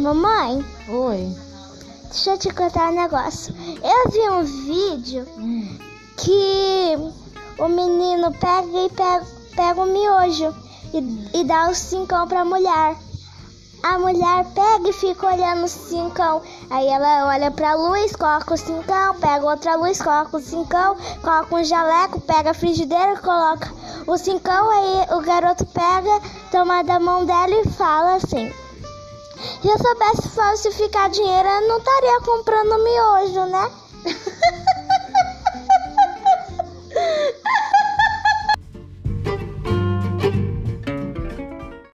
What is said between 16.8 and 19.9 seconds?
ela olha pra luz, coloca o cincão, pega outra